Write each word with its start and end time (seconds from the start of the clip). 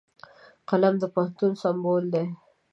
قلم 0.69 0.95
د 0.99 1.03
پوهنتون 1.13 1.51
سمبول 1.61 2.03
دی 2.13 2.25